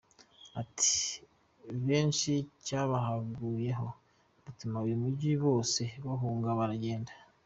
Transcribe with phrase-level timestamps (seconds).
[0.61, 0.93] Ati
[1.87, 2.31] “Benshi
[2.65, 3.87] cyabagahuyeho
[4.43, 7.13] bituma uyu mujyi bose bawuhunga baragenda.”